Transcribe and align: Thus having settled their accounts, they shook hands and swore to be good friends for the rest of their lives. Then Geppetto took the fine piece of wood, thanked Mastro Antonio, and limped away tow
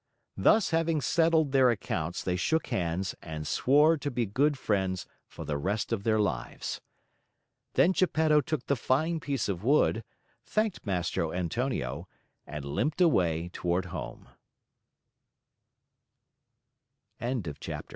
Thus 0.37 0.71
having 0.71 0.99
settled 0.99 1.51
their 1.51 1.69
accounts, 1.69 2.23
they 2.23 2.35
shook 2.35 2.69
hands 2.69 3.13
and 3.21 3.45
swore 3.45 3.97
to 3.97 4.09
be 4.09 4.25
good 4.25 4.57
friends 4.57 5.05
for 5.27 5.45
the 5.45 5.59
rest 5.59 5.93
of 5.93 6.01
their 6.01 6.17
lives. 6.19 6.81
Then 7.75 7.91
Geppetto 7.91 8.41
took 8.41 8.65
the 8.65 8.75
fine 8.75 9.19
piece 9.19 9.47
of 9.47 9.63
wood, 9.63 10.03
thanked 10.43 10.87
Mastro 10.87 11.31
Antonio, 11.31 12.07
and 12.47 12.65
limped 12.65 12.99
away 12.99 13.49
tow 13.53 13.79